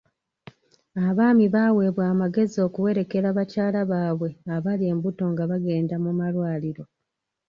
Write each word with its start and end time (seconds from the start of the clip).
Abaami 1.07 1.45
baaweebwa 1.53 2.03
amagezi 2.13 2.57
okuwerekera 2.67 3.27
bakyala 3.37 3.79
baabwe 3.91 4.29
abali 4.55 4.83
embuto 4.91 5.23
nga 5.31 5.43
bagenda 5.51 5.95
mu 6.03 6.11
malwaliro. 6.19 6.83